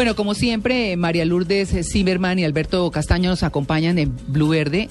Bueno, 0.00 0.16
como 0.16 0.32
siempre, 0.32 0.96
María 0.96 1.26
Lourdes 1.26 1.74
Zimmerman 1.92 2.38
y 2.38 2.44
Alberto 2.46 2.90
Castaño 2.90 3.28
nos 3.28 3.42
acompañan 3.42 3.98
en 3.98 4.16
Blue 4.28 4.48
Verde 4.48 4.88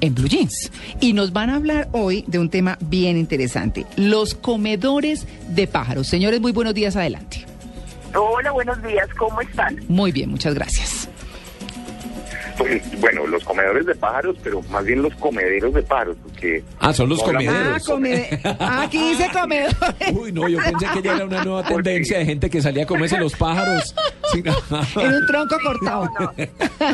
en 0.00 0.14
Blue 0.14 0.28
Jeans. 0.28 0.70
Y 1.00 1.14
nos 1.14 1.32
van 1.32 1.50
a 1.50 1.56
hablar 1.56 1.88
hoy 1.90 2.22
de 2.28 2.38
un 2.38 2.48
tema 2.48 2.78
bien 2.80 3.16
interesante, 3.16 3.86
los 3.96 4.34
comedores 4.36 5.26
de 5.48 5.66
pájaros. 5.66 6.06
Señores, 6.06 6.40
muy 6.40 6.52
buenos 6.52 6.74
días, 6.74 6.94
adelante. 6.94 7.44
Hola, 8.14 8.52
buenos 8.52 8.80
días, 8.84 9.08
¿cómo 9.18 9.40
están? 9.40 9.80
Muy 9.88 10.12
bien, 10.12 10.30
muchas 10.30 10.54
gracias. 10.54 11.08
Pues, 12.56 13.00
bueno, 13.00 13.26
los 13.26 13.42
comedores 13.42 13.84
de 13.86 13.94
pájaros, 13.96 14.36
pero 14.44 14.62
más 14.70 14.84
bien 14.84 15.02
los 15.02 15.12
comederos 15.14 15.74
de 15.74 15.82
pájaros, 15.82 16.16
porque... 16.22 16.62
Ah, 16.78 16.92
son 16.92 17.08
los 17.08 17.20
comederos. 17.20 17.56
Ah, 17.56 17.80
come- 17.84 18.40
ah, 18.60 18.82
aquí 18.82 18.98
dice 19.08 19.28
comedores. 19.32 19.76
Uy, 20.12 20.30
no, 20.30 20.48
yo 20.48 20.58
pensé 20.58 20.86
que 20.94 21.02
ya 21.02 21.16
era 21.16 21.24
una 21.24 21.42
nueva 21.42 21.64
tendencia 21.68 22.18
de 22.18 22.26
gente 22.26 22.48
que 22.48 22.62
salía 22.62 22.84
a 22.84 22.86
comerse 22.86 23.18
los 23.18 23.34
pájaros. 23.34 23.94
Sí, 24.32 24.42
no. 24.42 24.52
en 25.02 25.14
un 25.14 25.26
tronco 25.26 25.56
cortado. 25.62 26.08
No, 26.18 26.32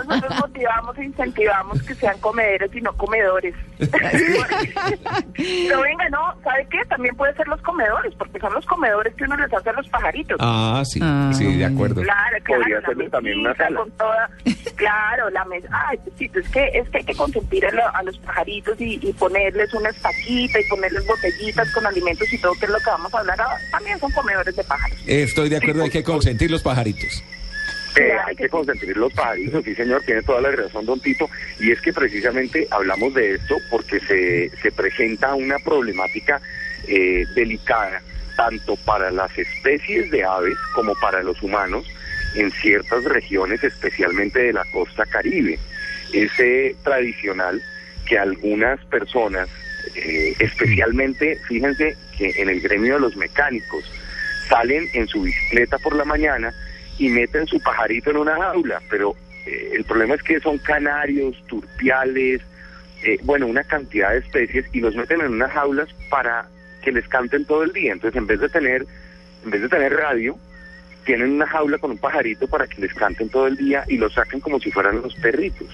nosotros 0.05 0.39
motivamos 0.41 0.99
e 0.99 1.05
incentivamos 1.05 1.83
que 1.83 1.95
sean 1.95 2.19
comederos 2.21 2.75
y 2.75 2.81
no 2.81 2.93
comedores. 2.97 3.55
Pero 5.37 5.83
venga, 5.83 6.09
no, 6.11 6.35
¿sabe 6.43 6.67
qué? 6.71 6.79
También 6.89 7.15
puede 7.17 7.35
ser 7.35 7.47
los 7.49 7.61
comedores, 7.63 8.13
porque 8.17 8.39
son 8.41 8.53
los 8.55 8.67
comedores 8.67 9.15
que 9.15 9.25
uno 9.25 9.37
les 9.37 9.53
hace 9.53 9.71
a 9.71 9.73
los 9.73 9.89
pajaritos. 9.89 10.37
Ah, 10.41 10.83
sí, 10.85 10.99
Ah. 11.03 11.31
sí, 11.33 11.57
de 11.57 11.65
acuerdo. 11.65 12.03
Claro, 12.03 12.37
Podría 12.47 12.81
también 13.11 13.39
una 13.41 13.55
sala. 13.55 13.79
con 13.79 13.91
toda, 13.93 14.31
claro, 14.77 15.31
la 15.31 15.45
mesa. 15.45 15.69
Ay, 15.89 15.99
sí, 16.19 16.31
es 16.35 16.49
que 16.49 16.69
es 16.75 16.89
que 16.91 16.99
hay 16.99 17.05
que 17.05 17.15
consentir 17.15 17.67
a, 17.67 17.71
lo- 17.71 17.95
a 17.97 18.03
los 18.03 18.19
pajaritos 18.19 18.81
y, 18.81 18.99
y 19.03 19.13
ponerles 19.13 19.73
una 19.75 19.91
estaquita 19.91 20.61
y 20.61 20.65
ponerles 20.69 21.07
botellitas 21.07 21.71
con 21.73 21.87
alimentos 21.87 22.33
y 22.33 22.39
todo, 22.41 22.53
que 22.55 22.67
es 22.67 22.71
lo 22.71 22.79
que 22.79 22.91
vamos 22.91 23.13
a 23.15 23.19
hablar 23.21 23.41
ahora. 23.41 23.59
También 23.71 23.99
son 24.01 24.11
comedores 24.13 24.55
de 24.57 24.65
pájaros. 24.65 24.99
Estoy 25.07 25.49
de 25.49 25.57
acuerdo, 25.59 25.85
hay 25.85 25.91
que 25.91 26.03
consentir 26.03 26.51
los 26.51 26.63
pajaritos. 26.63 27.23
Eh, 27.99 28.17
hay 28.27 28.37
que 28.37 28.49
consentir 28.49 28.97
los 28.97 29.13
pajaritos, 29.13 29.65
sí 29.65 29.75
señor, 29.75 30.03
tiene 30.05 30.23
toda 30.23 30.41
la 30.41 30.51
razón 30.51 30.87
don 30.87 31.01
Tito, 31.01 31.29
y 31.59 31.73
es 31.73 31.81
que 31.81 31.93
precisamente 31.93 32.67
hablamos 32.71 33.15
de 33.15 33.35
esto 33.35 33.57
porque 33.71 33.99
se, 34.01 34.51
se 34.63 34.71
presenta 34.73 35.35
una 35.35 35.59
problemática 35.59 36.41
eh, 36.87 37.25
delicada, 37.35 38.01
tanto 38.37 38.77
para 38.77 39.11
las 39.11 39.37
especies 39.37 40.11
de 40.11 40.25
aves 40.25 40.57
como 40.75 40.95
para 41.01 41.23
los 41.23 41.43
humanos, 41.43 41.87
en 42.35 42.51
ciertas 42.53 43.05
regiones, 43.05 43.63
especialmente 43.65 44.39
de 44.41 44.53
la 44.53 44.65
costa 44.73 45.05
caribe. 45.07 45.59
Es 46.13 46.31
eh, 46.39 46.75
tradicional 46.85 47.61
que 48.07 48.19
algunas 48.19 48.83
personas, 48.87 49.49
eh, 49.95 50.35
especialmente, 50.39 51.39
fíjense 51.49 51.97
que 52.17 52.31
en 52.37 52.49
el 52.49 52.61
gremio 52.61 52.95
de 52.95 53.01
los 53.01 53.17
mecánicos, 53.17 53.85
salen 54.49 54.89
en 54.95 55.07
su 55.09 55.23
bicicleta 55.23 55.79
por 55.79 55.95
la 55.95 56.05
mañana 56.05 56.55
y 56.99 57.09
meten 57.09 57.47
su 57.47 57.61
pajarito 57.61 58.11
en 58.11 58.19
una 58.19 58.37
jaula, 58.37 58.81
pero 58.91 59.15
eh, 59.47 59.73
el 59.75 59.85
problema 59.85 60.15
es 60.15 60.23
que 60.23 60.41
son 60.41 60.59
canarios, 60.59 61.37
turpiales, 61.47 62.43
eh, 63.05 63.19
bueno, 63.23 63.47
una 63.47 63.65
cantidad 63.65 64.11
de 64.11 64.19
especies 64.19 64.67
y 64.73 64.81
los 64.81 64.95
meten 64.97 65.21
en 65.21 65.33
unas 65.33 65.53
jaulas 65.53 65.89
para 66.11 66.49
que 66.83 66.93
les 66.93 67.07
canten 67.09 67.45
todo 67.45 67.63
el 67.63 67.73
día. 67.73 67.93
Entonces, 67.93 68.19
en 68.19 68.27
vez 68.27 68.41
de 68.41 68.49
tener, 68.49 68.85
en 69.45 69.51
vez 69.51 69.63
de 69.63 69.69
tener 69.69 69.95
radio, 69.95 70.37
tienen 71.05 71.33
una 71.33 71.47
jaula 71.47 71.79
con 71.79 71.93
un 71.93 71.99
pajarito 71.99 72.47
para 72.49 72.67
que 72.67 72.81
les 72.83 72.93
canten 72.95 73.31
todo 73.31 73.47
el 73.47 73.57
día 73.57 73.85
y 73.89 73.97
los 73.97 74.13
sacan 74.13 74.41
como 74.41 74.59
si 74.61 74.71
fueran 74.71 75.01
los 75.01 75.15
perritos. 75.17 75.69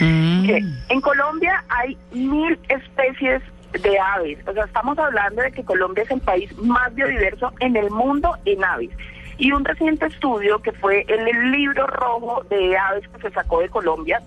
Mm. 0.00 0.46
que 0.46 0.64
en 0.88 1.00
Colombia 1.00 1.62
hay 1.68 1.96
mil 2.12 2.58
especies 2.68 3.42
de 3.72 3.98
aves. 3.98 4.38
O 4.46 4.52
sea, 4.52 4.64
estamos 4.64 4.98
hablando 4.98 5.42
de 5.42 5.52
que 5.52 5.64
Colombia 5.64 6.04
es 6.04 6.10
el 6.10 6.20
país 6.20 6.56
más 6.58 6.94
biodiverso 6.94 7.52
en 7.60 7.76
el 7.76 7.90
mundo 7.90 8.36
en 8.44 8.64
aves. 8.64 8.90
Y 9.38 9.52
un 9.52 9.64
reciente 9.64 10.06
estudio 10.06 10.60
que 10.60 10.72
fue 10.72 11.04
en 11.08 11.26
el 11.26 11.52
libro 11.52 11.86
rojo 11.86 12.44
de 12.50 12.76
aves 12.76 13.08
que 13.08 13.20
se 13.22 13.30
sacó 13.30 13.60
de 13.60 13.68
Colombia 13.68 14.20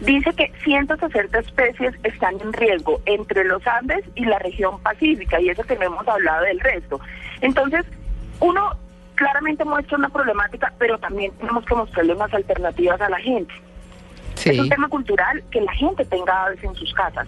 dice 0.00 0.32
que 0.34 0.52
160 0.62 1.38
especies 1.38 1.94
están 2.02 2.38
en 2.40 2.52
riesgo 2.52 3.00
entre 3.06 3.44
los 3.44 3.66
Andes 3.66 4.04
y 4.14 4.26
la 4.26 4.38
región 4.38 4.78
pacífica, 4.82 5.40
y 5.40 5.48
eso 5.48 5.62
que 5.64 5.74
no 5.76 5.84
hemos 5.84 6.06
hablado 6.06 6.44
del 6.44 6.60
resto. 6.60 7.00
Entonces, 7.40 7.86
uno 8.40 8.72
claramente 9.14 9.64
muestra 9.64 9.96
una 9.96 10.10
problemática, 10.10 10.70
pero 10.78 10.98
también 10.98 11.32
tenemos 11.38 11.64
que 11.64 11.74
mostrarle 11.74 12.12
unas 12.14 12.32
alternativas 12.34 13.00
a 13.00 13.08
la 13.08 13.18
gente. 13.18 13.54
Es 14.44 14.58
un 14.58 14.64
Sí. 14.64 14.68
tema 14.68 14.88
cultural 14.88 15.42
que 15.50 15.62
la 15.62 15.72
gente 15.72 16.04
tenga 16.04 16.44
aves 16.44 16.62
en 16.62 16.74
sus 16.74 16.92
casas. 16.92 17.26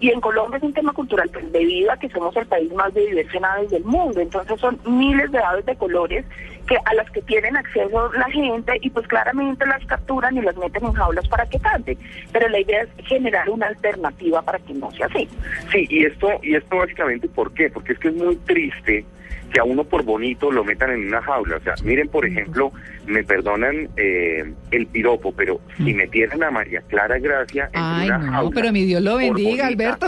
Y 0.00 0.10
en 0.10 0.20
Colombia 0.20 0.58
es 0.58 0.62
un 0.62 0.72
tema 0.72 0.92
cultural 0.92 1.28
pues, 1.32 1.50
debido 1.52 1.90
a 1.90 1.96
que 1.96 2.08
somos 2.08 2.36
el 2.36 2.46
país 2.46 2.72
más 2.72 2.92
biodiverso 2.94 3.36
en 3.36 3.44
aves 3.44 3.70
del 3.70 3.84
mundo. 3.84 4.20
Entonces 4.20 4.60
son 4.60 4.78
miles 4.86 5.30
de 5.32 5.38
aves 5.38 5.66
de 5.66 5.76
colores 5.76 6.24
que 6.68 6.76
a 6.84 6.94
las 6.94 7.10
que 7.10 7.22
tienen 7.22 7.56
acceso 7.56 8.12
la 8.12 8.30
gente 8.30 8.78
y 8.82 8.90
pues 8.90 9.06
claramente 9.08 9.66
las 9.66 9.84
capturan 9.86 10.36
y 10.36 10.42
las 10.42 10.56
meten 10.56 10.84
en 10.84 10.92
jaulas 10.92 11.26
para 11.26 11.46
que 11.46 11.58
canten. 11.58 11.98
Pero 12.30 12.48
la 12.48 12.60
idea 12.60 12.82
es 12.82 13.06
generar 13.06 13.48
una 13.48 13.66
alternativa 13.66 14.42
para 14.42 14.58
que 14.58 14.74
no 14.74 14.90
sea 14.92 15.06
así. 15.06 15.28
Sí, 15.72 15.86
y 15.88 16.04
esto, 16.04 16.28
y 16.42 16.54
esto 16.54 16.76
básicamente, 16.76 17.26
¿por 17.28 17.52
qué? 17.54 17.70
Porque 17.70 17.94
es 17.94 17.98
que 17.98 18.08
es 18.08 18.14
muy 18.14 18.36
triste 18.36 19.04
que 19.52 19.60
a 19.60 19.64
uno 19.64 19.84
por 19.84 20.02
bonito 20.04 20.50
lo 20.50 20.64
metan 20.64 20.90
en 20.90 21.06
una 21.08 21.22
jaula. 21.22 21.56
O 21.56 21.60
sea, 21.60 21.74
miren, 21.84 22.08
por 22.08 22.26
ejemplo, 22.26 22.70
me 23.06 23.24
perdonan 23.24 23.88
eh, 23.96 24.52
el 24.70 24.86
piropo, 24.86 25.32
pero 25.32 25.60
si 25.76 25.94
metieran 25.94 26.42
a 26.42 26.50
María 26.50 26.82
Clara 26.88 27.18
Gracia 27.18 27.64
en 27.72 27.80
Ay, 27.82 28.06
una 28.08 28.18
no, 28.18 28.32
jaula... 28.32 28.50
pero 28.54 28.72
mi 28.72 28.84
Dios 28.84 29.02
lo 29.02 29.16
bendiga, 29.16 29.64
bonita- 29.64 29.66
Alberto. 29.66 30.06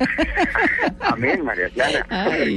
Amén, 1.00 1.44
María 1.44 1.68
Clara. 1.70 2.06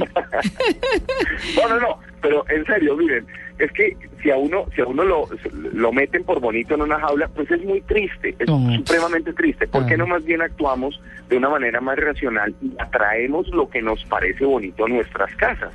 No, 1.56 1.68
no, 1.68 1.80
no, 1.80 1.98
pero 2.20 2.44
en 2.48 2.64
serio, 2.66 2.96
miren, 2.96 3.26
es 3.58 3.70
que 3.72 3.96
si 4.22 4.30
a 4.30 4.36
uno, 4.36 4.64
si 4.74 4.80
a 4.80 4.86
uno 4.86 5.04
lo, 5.04 5.28
lo 5.72 5.92
meten 5.92 6.24
por 6.24 6.40
bonito 6.40 6.74
en 6.74 6.82
una 6.82 6.98
jaula, 7.00 7.28
pues 7.28 7.50
es 7.50 7.62
muy 7.64 7.80
triste, 7.82 8.34
es 8.38 8.46
supremamente 8.48 9.32
triste. 9.32 9.66
¿Por 9.68 9.86
qué 9.86 9.96
no 9.96 10.06
más 10.06 10.24
bien 10.24 10.42
actuamos 10.42 11.00
de 11.28 11.36
una 11.36 11.48
manera 11.50 11.80
más 11.80 11.96
racional 11.98 12.54
y 12.62 12.72
atraemos 12.78 13.48
lo 13.48 13.68
que 13.68 13.82
nos 13.82 14.02
parece 14.04 14.44
bonito 14.44 14.86
a 14.86 14.88
nuestras 14.88 15.34
casas? 15.36 15.72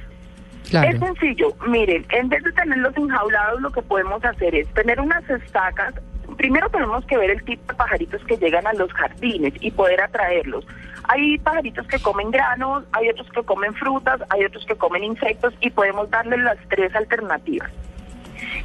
Es 0.71 0.99
sencillo, 0.99 1.53
miren, 1.67 2.05
en 2.09 2.29
vez 2.29 2.43
de 2.43 2.51
tenerlos 2.51 2.95
enjaulados, 2.95 3.61
lo 3.61 3.71
que 3.71 3.81
podemos 3.81 4.23
hacer 4.23 4.53
es 4.55 4.67
tener 4.73 4.99
unas 4.99 5.27
estacas. 5.29 5.95
Primero 6.37 6.69
tenemos 6.69 7.03
que 7.05 7.17
ver 7.17 7.31
el 7.31 7.43
tipo 7.43 7.63
de 7.67 7.73
pajaritos 7.73 8.23
que 8.25 8.37
llegan 8.37 8.67
a 8.67 8.73
los 8.73 8.91
jardines 8.93 9.53
y 9.59 9.71
poder 9.71 10.01
atraerlos. 10.01 10.65
Hay 11.05 11.39
pajaritos 11.39 11.87
que 11.87 11.99
comen 11.99 12.29
granos, 12.29 12.83
hay 12.91 13.09
otros 13.09 13.27
que 13.31 13.41
comen 13.41 13.73
frutas, 13.73 14.21
hay 14.29 14.45
otros 14.45 14.65
que 14.65 14.75
comen 14.75 15.03
insectos 15.03 15.53
y 15.59 15.71
podemos 15.71 16.09
darles 16.11 16.39
las 16.39 16.57
tres 16.69 16.95
alternativas. 16.95 17.71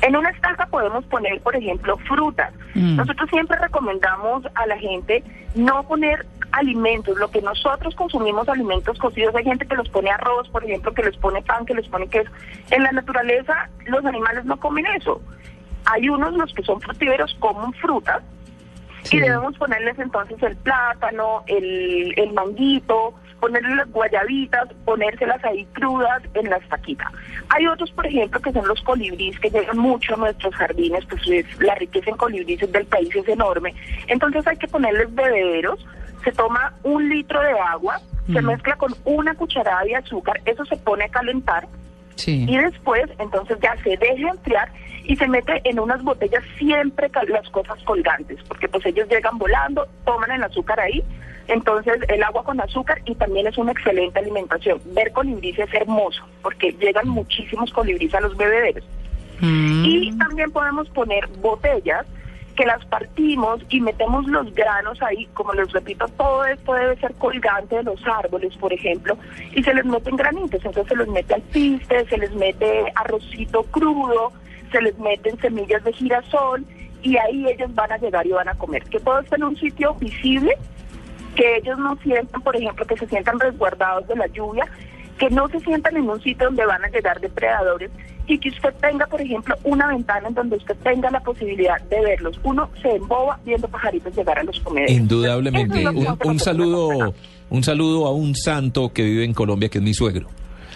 En 0.02 0.16
una 0.16 0.30
estaca 0.30 0.66
podemos 0.66 1.04
poner, 1.06 1.40
por 1.40 1.56
ejemplo, 1.56 1.96
frutas. 2.06 2.52
Mm. 2.74 2.96
Nosotros 2.96 3.30
siempre 3.30 3.58
recomendamos 3.58 4.44
a 4.54 4.66
la 4.66 4.78
gente 4.78 5.24
no 5.54 5.82
poner 5.84 6.26
alimentos, 6.58 7.18
lo 7.18 7.30
que 7.30 7.42
nosotros 7.42 7.94
consumimos 7.94 8.48
alimentos 8.48 8.98
cocidos. 8.98 9.34
Hay 9.34 9.44
gente 9.44 9.66
que 9.66 9.74
los 9.76 9.88
pone 9.88 10.10
arroz, 10.10 10.48
por 10.48 10.64
ejemplo, 10.64 10.92
que 10.94 11.02
les 11.02 11.16
pone 11.16 11.42
pan, 11.42 11.66
que 11.66 11.74
les 11.74 11.88
pone 11.88 12.06
queso. 12.08 12.30
En 12.70 12.82
la 12.82 12.92
naturaleza 12.92 13.68
los 13.86 14.04
animales 14.04 14.44
no 14.44 14.56
comen 14.58 14.86
eso. 14.86 15.20
Hay 15.86 16.08
unos, 16.08 16.34
los 16.34 16.52
que 16.54 16.62
son 16.62 16.80
frutíferos, 16.80 17.36
comen 17.40 17.72
frutas 17.74 18.22
Sí. 19.02 19.18
y 19.18 19.20
debemos 19.20 19.54
ponerles 19.58 19.98
entonces 19.98 20.42
el 20.42 20.56
plátano, 20.56 21.42
el, 21.46 22.14
el 22.16 22.32
manguito, 22.32 23.12
ponerles 23.38 23.76
las 23.76 23.90
guayabitas, 23.90 24.66
ponérselas 24.86 25.44
ahí 25.44 25.66
crudas 25.74 26.22
en 26.32 26.48
la 26.48 26.56
estaquita. 26.56 27.12
Hay 27.50 27.66
otros, 27.66 27.90
por 27.90 28.06
ejemplo, 28.06 28.40
que 28.40 28.50
son 28.52 28.66
los 28.66 28.80
colibríes 28.80 29.38
que 29.40 29.50
llegan 29.50 29.76
mucho 29.76 30.14
a 30.14 30.16
nuestros 30.16 30.54
jardines, 30.54 31.04
pues 31.04 31.20
es- 31.28 31.60
la 31.60 31.74
riqueza 31.74 32.08
en 32.08 32.16
colibríes 32.16 32.72
del 32.72 32.86
país 32.86 33.14
es 33.14 33.28
enorme. 33.28 33.74
Entonces 34.06 34.46
hay 34.46 34.56
que 34.56 34.68
ponerles 34.68 35.14
bebederos, 35.14 35.84
se 36.24 36.32
toma 36.32 36.74
un 36.82 37.08
litro 37.08 37.40
de 37.40 37.52
agua, 37.58 38.00
se 38.26 38.40
Mm. 38.40 38.46
mezcla 38.46 38.76
con 38.76 38.94
una 39.04 39.34
cucharada 39.34 39.82
de 39.84 39.96
azúcar, 39.96 40.40
eso 40.44 40.64
se 40.64 40.76
pone 40.76 41.04
a 41.04 41.08
calentar 41.08 41.66
Sí. 42.16 42.46
y 42.48 42.56
después 42.56 43.04
entonces 43.18 43.58
ya 43.60 43.76
se 43.82 43.96
deja 43.96 44.30
enfriar 44.30 44.68
y 45.04 45.16
se 45.16 45.28
mete 45.28 45.60
en 45.64 45.78
unas 45.80 46.02
botellas 46.02 46.42
siempre 46.56 47.10
las 47.28 47.48
cosas 47.50 47.78
colgantes, 47.84 48.38
porque 48.48 48.68
pues 48.68 48.86
ellos 48.86 49.08
llegan 49.10 49.36
volando, 49.36 49.86
toman 50.04 50.30
el 50.30 50.42
azúcar 50.42 50.80
ahí, 50.80 51.02
entonces 51.48 51.98
el 52.08 52.22
agua 52.22 52.42
con 52.44 52.60
azúcar 52.60 53.02
y 53.04 53.14
también 53.16 53.46
es 53.46 53.58
una 53.58 53.72
excelente 53.72 54.18
alimentación. 54.18 54.80
Ver 54.86 55.12
colibríes 55.12 55.58
es 55.58 55.74
hermoso, 55.74 56.22
porque 56.40 56.72
llegan 56.72 57.08
muchísimos 57.08 57.70
colibríes 57.72 58.14
a 58.14 58.20
los 58.20 58.34
bebederos. 58.36 58.84
Mm. 59.40 59.84
Y 59.84 60.16
también 60.16 60.50
podemos 60.52 60.88
poner 60.90 61.26
botellas 61.42 62.06
que 62.54 62.64
las 62.64 62.84
partimos 62.86 63.60
y 63.68 63.80
metemos 63.80 64.26
los 64.26 64.52
granos 64.54 65.00
ahí, 65.02 65.26
como 65.34 65.52
les 65.52 65.70
repito, 65.72 66.06
todo 66.16 66.44
esto 66.44 66.74
debe 66.74 66.96
ser 66.96 67.14
colgante 67.14 67.76
de 67.76 67.82
los 67.82 68.00
árboles, 68.06 68.56
por 68.56 68.72
ejemplo, 68.72 69.16
y 69.54 69.62
se 69.62 69.74
les 69.74 69.84
meten 69.84 70.16
granitos, 70.16 70.64
entonces 70.64 70.86
se 70.88 70.96
les 70.96 71.08
mete 71.08 71.34
alpiste, 71.34 72.06
se 72.06 72.18
les 72.18 72.32
mete 72.34 72.84
arrocito 72.94 73.62
crudo, 73.64 74.32
se 74.70 74.80
les 74.80 74.98
meten 74.98 75.38
semillas 75.40 75.82
de 75.84 75.92
girasol 75.92 76.64
y 77.02 77.16
ahí 77.16 77.46
ellos 77.48 77.74
van 77.74 77.92
a 77.92 77.98
llegar 77.98 78.26
y 78.26 78.30
van 78.30 78.48
a 78.48 78.54
comer. 78.54 78.82
Que 78.84 79.00
todo 79.00 79.20
esté 79.20 79.36
en 79.36 79.44
un 79.44 79.56
sitio 79.56 79.94
visible, 79.94 80.56
que 81.36 81.56
ellos 81.56 81.78
no 81.78 81.96
sientan, 81.96 82.40
por 82.42 82.56
ejemplo, 82.56 82.86
que 82.86 82.96
se 82.96 83.06
sientan 83.06 83.38
resguardados 83.38 84.06
de 84.08 84.16
la 84.16 84.26
lluvia 84.28 84.66
que 85.18 85.30
no 85.30 85.48
se 85.48 85.60
sientan 85.60 85.96
en 85.96 86.08
un 86.08 86.20
sitio 86.20 86.46
donde 86.46 86.66
van 86.66 86.84
a 86.84 86.88
llegar 86.88 87.20
depredadores 87.20 87.90
y 88.26 88.38
que 88.38 88.48
usted 88.48 88.72
tenga, 88.80 89.06
por 89.06 89.20
ejemplo, 89.20 89.54
una 89.64 89.88
ventana 89.88 90.28
en 90.28 90.34
donde 90.34 90.56
usted 90.56 90.76
tenga 90.82 91.10
la 91.10 91.20
posibilidad 91.20 91.80
de 91.82 92.00
verlos. 92.00 92.40
Uno 92.42 92.70
se 92.80 92.96
emboba 92.96 93.38
viendo 93.44 93.68
pajaritos 93.68 94.16
llegar 94.16 94.38
a 94.38 94.44
los 94.44 94.58
comederos. 94.60 94.96
Indudablemente. 94.96 95.82
Es 95.82 95.88
Un, 96.24 96.38
saludo, 96.38 97.14
un 97.50 97.62
saludo 97.62 98.06
a 98.06 98.12
un 98.12 98.34
santo 98.34 98.92
que 98.92 99.02
vive 99.02 99.24
en 99.24 99.34
Colombia, 99.34 99.68
que 99.68 99.78
es 99.78 99.84
mi 99.84 99.94
suegro. 99.94 100.28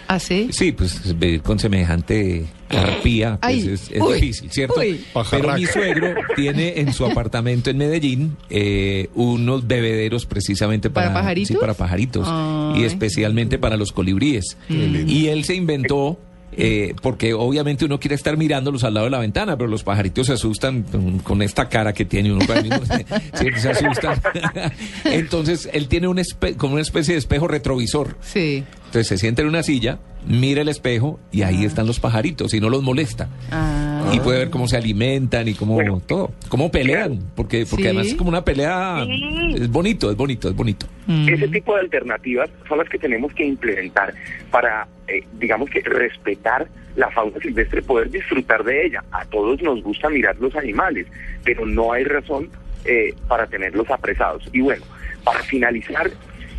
¿Ah, 0.07 0.19
sí? 0.19 0.49
Sí, 0.51 0.71
pues 0.71 1.17
vivir 1.17 1.41
con 1.41 1.59
semejante 1.59 2.45
arpía 2.69 3.37
pues, 3.41 3.53
Ay, 3.53 3.59
es, 3.73 3.89
es 3.91 4.01
uy, 4.01 4.13
difícil, 4.21 4.51
¿cierto? 4.51 4.79
uy. 4.79 5.03
Pero 5.31 5.53
mi 5.53 5.65
suegro 5.65 6.13
tiene 6.35 6.79
en 6.79 6.93
su 6.93 7.05
apartamento 7.05 7.69
en 7.69 7.77
Medellín 7.77 8.37
eh, 8.49 9.09
unos 9.15 9.65
bebederos 9.67 10.25
precisamente 10.25 10.89
para, 10.89 11.07
¿Para 11.07 11.19
pajaritos? 11.21 11.47
sí, 11.47 11.55
para 11.59 11.73
pajaritos 11.73 12.27
Ay. 12.29 12.81
y 12.81 12.83
especialmente 12.85 13.57
para 13.57 13.77
los 13.77 13.91
colibríes. 13.91 14.57
Y 14.69 15.27
él 15.27 15.43
se 15.45 15.55
inventó 15.55 16.19
eh, 16.59 16.95
porque 17.01 17.33
obviamente 17.33 17.85
uno 17.85 17.99
quiere 17.99 18.15
estar 18.15 18.37
mirándolos 18.37 18.83
al 18.83 18.93
lado 18.93 19.05
de 19.05 19.11
la 19.11 19.19
ventana, 19.19 19.57
pero 19.57 19.69
los 19.69 19.83
pajaritos 19.83 20.27
se 20.27 20.33
asustan 20.33 20.83
con, 20.83 21.19
con 21.19 21.41
esta 21.41 21.69
cara 21.69 21.93
que 21.93 22.05
tiene 22.05 22.31
uno. 22.31 22.45
para 22.45 22.61
mí, 22.61 22.69
no 22.69 22.79
se 22.85 23.69
asustan. 23.69 24.21
Entonces, 25.05 25.69
él 25.73 25.87
tiene 25.87 26.07
un 26.07 26.19
como 26.57 26.73
una 26.73 26.81
especie 26.81 27.13
de 27.13 27.19
espejo 27.19 27.47
retrovisor. 27.47 28.17
Sí. 28.21 28.63
Entonces 28.89 29.07
se 29.07 29.17
sienta 29.19 29.43
en 29.43 29.47
una 29.47 29.61
silla, 29.61 29.99
mira 30.27 30.61
el 30.61 30.67
espejo 30.67 31.19
y 31.31 31.43
ahí 31.43 31.63
están 31.63 31.85
los 31.85 31.99
pajaritos 31.99 32.53
y 32.55 32.59
no 32.59 32.69
los 32.69 32.81
molesta. 32.81 33.29
Ah. 33.51 33.88
Y 34.13 34.19
puede 34.19 34.39
ver 34.39 34.49
cómo 34.49 34.67
se 34.67 34.77
alimentan 34.77 35.47
y 35.47 35.53
cómo 35.53 35.75
Bueno. 35.75 36.01
todo, 36.05 36.31
cómo 36.47 36.71
pelean, 36.71 37.19
porque, 37.35 37.65
porque 37.69 37.83
Sí. 37.83 37.87
además 37.89 38.07
es 38.07 38.15
como 38.15 38.29
una 38.29 38.43
pelea, 38.43 39.03
Sí. 39.05 39.55
es 39.55 39.69
bonito, 39.69 40.09
es 40.11 40.17
bonito, 40.17 40.49
es 40.49 40.55
bonito. 40.55 40.87
Mm. 41.07 41.29
Ese 41.29 41.47
tipo 41.47 41.73
de 41.75 41.81
alternativas 41.81 42.49
son 42.67 42.77
las 42.79 42.89
que 42.89 42.97
tenemos 42.97 43.33
que 43.33 43.45
implementar 43.45 44.13
para, 44.51 44.87
eh, 45.07 45.23
digamos 45.39 45.69
que, 45.69 45.81
respetar 45.81 46.67
la 46.95 47.09
fauna 47.11 47.39
silvestre, 47.39 47.81
poder 47.81 48.09
disfrutar 48.09 48.63
de 48.63 48.85
ella. 48.87 49.03
A 49.11 49.25
todos 49.25 49.61
nos 49.61 49.81
gusta 49.83 50.09
mirar 50.09 50.35
los 50.39 50.55
animales, 50.55 51.07
pero 51.43 51.65
no 51.65 51.91
hay 51.93 52.03
razón 52.03 52.49
eh, 52.85 53.13
para 53.27 53.45
tenerlos 53.45 53.89
apresados. 53.91 54.43
Y 54.53 54.61
bueno, 54.61 54.83
para 55.25 55.39
finalizar, 55.43 56.09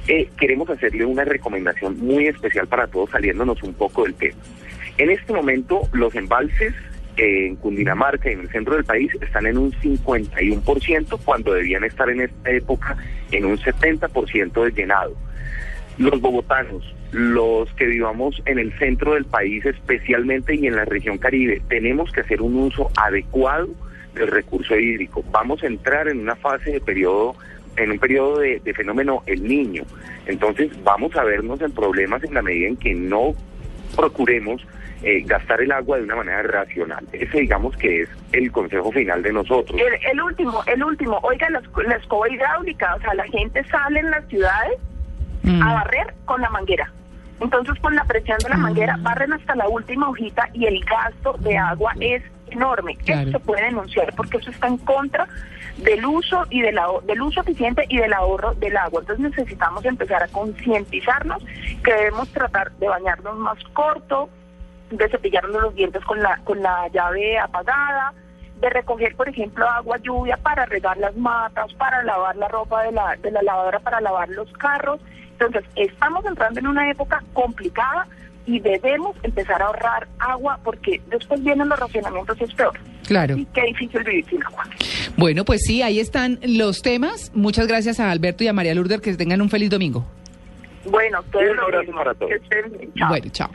eh, 0.07 0.29
queremos 0.39 0.69
hacerle 0.69 1.05
una 1.07 1.25
recomendación 1.25 1.99
muy 1.99 2.27
especial 2.27 2.67
para 2.67 2.87
todos, 2.87 3.09
saliéndonos 3.11 3.63
un 3.63 3.73
poco 3.75 4.05
del 4.05 4.15
tema. 4.15 4.37
En 4.99 5.11
este 5.11 5.33
momento, 5.33 5.81
los 5.93 6.15
embalses 6.15 6.75
en 7.21 7.57
Cundinamarca 7.57 8.31
y 8.31 8.33
en 8.33 8.41
el 8.41 8.49
centro 8.49 8.75
del 8.75 8.85
país 8.85 9.13
están 9.21 9.47
en 9.47 9.59
un 9.59 9.73
51% 9.73 11.19
cuando 11.23 11.53
debían 11.53 11.85
estar 11.85 12.09
en 12.09 12.23
esta 12.23 12.51
época 12.51 12.97
en 13.31 13.45
un 13.45 13.59
70% 13.59 14.65
de 14.65 14.71
llenado. 14.73 15.15
Los 15.99 16.19
bogotanos, 16.23 16.83
los 17.13 17.71
que 17.75 17.87
vivamos 17.87 18.41
en 18.47 18.59
el 18.59 18.73
centro 18.79 19.13
del 19.15 19.27
país 19.27 19.67
especialmente 19.67 20.55
y 20.55 20.67
en 20.67 20.77
la 20.77 20.87
región 20.87 21.19
caribe, 21.19 21.61
tenemos 21.69 22.11
que 22.11 22.23
hacer 22.23 22.41
un 22.41 22.57
uso 22.57 22.91
adecuado 22.97 23.69
del 24.15 24.29
recurso 24.29 24.77
hídrico. 24.77 25.23
Vamos 25.31 25.63
a 25.63 25.67
entrar 25.67 26.09
en 26.09 26.21
una 26.21 26.37
fase 26.37 26.73
de 26.73 26.81
periodo, 26.81 27.37
en 27.77 27.91
un 27.91 27.99
periodo 27.99 28.39
de, 28.39 28.61
de 28.61 28.73
fenómeno 28.73 29.23
el 29.27 29.47
niño. 29.47 29.83
Entonces 30.25 30.71
vamos 30.83 31.15
a 31.17 31.25
vernos 31.25 31.61
en 31.61 31.73
problemas 31.73 32.25
en 32.25 32.33
la 32.33 32.41
medida 32.41 32.69
en 32.69 32.77
que 32.79 32.95
no 32.95 33.35
procuremos 33.95 34.67
eh, 35.03 35.23
gastar 35.25 35.61
el 35.61 35.73
agua 35.73 35.99
de 35.99 36.05
una 36.05 36.17
manera 36.17 36.43
racional. 36.43 37.07
Ese 37.13 37.41
digamos 37.41 37.77
que 37.77 38.03
es 38.03 38.09
el 38.33 38.51
consejo 38.53 38.93
final 38.93 39.23
de 39.23 39.33
nosotros. 39.33 39.81
El, 39.81 40.11
el 40.11 40.21
último, 40.21 40.63
el 40.67 40.83
último, 40.85 41.19
oiga, 41.23 41.49
la, 41.51 41.63
la 41.87 41.97
escoba 41.97 42.29
hidráulica, 42.29 42.95
o 42.97 43.01
sea, 43.01 43.15
la 43.15 43.25
gente 43.25 43.65
sale 43.65 44.01
en 44.01 44.11
las 44.11 44.27
ciudades 44.29 44.79
Mm. 45.43 45.63
a 45.63 45.75
barrer 45.75 46.15
con 46.25 46.41
la 46.41 46.51
manguera. 46.51 46.93
Entonces, 47.41 47.79
con 47.81 47.95
la 47.95 48.05
presión 48.05 48.37
de 48.43 48.51
la 48.51 48.59
manguera, 48.59 48.97
barren 49.01 49.33
hasta 49.33 49.55
la 49.55 49.67
última 49.69 50.09
hojita 50.11 50.51
y 50.53 50.67
el 50.67 50.85
gasto 50.85 51.35
de 51.39 51.57
agua 51.57 51.95
es 52.01 52.23
enorme. 52.51 52.97
Claro. 52.97 53.23
Eso 53.23 53.39
se 53.39 53.45
puede 53.45 53.65
denunciar 53.65 54.13
porque 54.15 54.37
eso 54.37 54.51
está 54.51 54.67
en 54.67 54.77
contra 54.79 55.27
del 55.79 56.05
uso 56.05 56.45
y 56.51 56.61
del 56.61 57.23
uso 57.23 57.41
eficiente 57.41 57.87
y 57.89 57.97
del 57.97 58.13
ahorro 58.13 58.53
del 58.57 58.77
agua. 58.77 59.01
Entonces 59.01 59.31
necesitamos 59.31 59.83
empezar 59.87 60.23
a 60.23 60.29
concientizarnos 60.29 61.43
que 61.83 61.95
debemos 61.95 62.29
tratar 62.33 62.73
de 62.73 62.89
bañarnos 62.89 63.39
más 63.39 63.59
corto, 63.73 64.29
de 64.91 65.09
cepillarnos 65.09 65.63
los 65.63 65.75
dientes 65.75 66.05
con 66.05 66.21
la, 66.21 66.37
con 66.45 66.63
la 66.63 66.89
llave 66.89 67.39
apagada, 67.39 68.13
de 68.61 68.71
recoger, 68.71 69.17
por 69.17 69.29
ejemplo, 69.29 69.69
agua 69.69 69.97
lluvia 69.99 70.37
para 70.37 70.67
regar 70.67 70.97
las 70.99 71.17
matas, 71.17 71.73
para 71.75 72.03
lavar 72.03 72.37
la 72.37 72.49
ropa 72.49 72.83
de 72.83 72.93
la, 72.93 73.17
de 73.17 73.31
la 73.31 73.43
lavadora, 73.43 73.79
para 73.81 74.01
lavar 74.01 74.29
los 74.29 74.53
carros. 74.53 75.01
Entonces, 75.33 75.65
estamos 75.77 76.25
entrando 76.27 76.61
en 76.61 76.67
una 76.67 76.91
época 76.91 77.23
complicada 77.33 78.07
y 78.47 78.61
debemos 78.61 79.17
empezar 79.23 79.63
a 79.63 79.67
ahorrar 79.67 80.09
agua 80.19 80.59
porque 80.63 81.01
después 81.07 81.43
vienen 81.43 81.69
los 81.69 81.79
racionamientos 81.79 82.39
y 82.41 82.45
es 82.45 82.55
peor. 82.55 82.79
Claro. 83.07 83.37
Y 83.37 83.47
qué 83.47 83.63
difícil 83.63 84.05
vivir 84.05 84.27
sin 84.29 84.43
agua. 84.45 84.65
Bueno, 85.17 85.45
pues 85.45 85.63
sí, 85.65 85.83
ahí 85.83 85.99
están 85.99 86.39
los 86.43 86.83
temas. 86.83 87.33
Muchas 87.35 87.67
gracias 87.67 87.99
a 88.01 88.11
Alberto 88.11 88.45
y 88.45 88.49
a 88.49 88.53
María 88.53 88.75
Lourdes, 88.75 89.01
que 89.01 89.15
tengan 89.15 89.41
un 89.41 89.51
feliz 89.51 89.71
domingo. 89.71 90.05
Bueno, 90.85 91.23
Un 91.33 91.61
abrazo 91.61 91.93
para 91.93 92.15
todos. 92.15 92.31
Que 92.31 92.37
estén 92.37 92.73
bien. 92.73 92.93
Chao. 92.95 93.09
Bueno, 93.09 93.27
chao. 93.33 93.51